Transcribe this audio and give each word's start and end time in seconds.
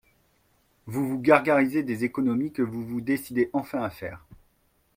Vous 0.87 1.07
vous 1.07 1.19
gargarisez 1.19 1.83
des 1.83 2.05
économies 2.05 2.51
que 2.51 2.63
vous 2.63 2.83
vous 2.83 3.01
décidez 3.01 3.51
enfin 3.53 3.83
à 3.83 3.91
faire. 3.91 4.25